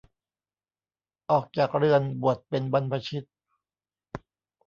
[1.31, 3.27] ออกจากเรือนบวชเป็นบรรพชิต